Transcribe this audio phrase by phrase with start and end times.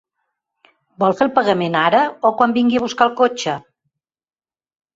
[1.03, 3.57] Vol fer el pagament ara, o quan vingui a buscar el cotxe?